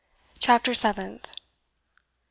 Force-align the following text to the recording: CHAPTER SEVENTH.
CHAPTER 0.39 0.73
SEVENTH. 0.73 1.29